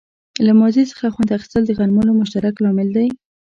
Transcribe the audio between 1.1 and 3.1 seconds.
خوند اخیستل د غنملو مشترک لامل دی.